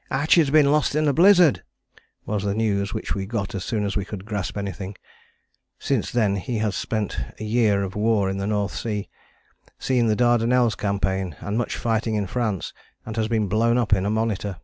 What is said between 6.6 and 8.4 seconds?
spent a year of war in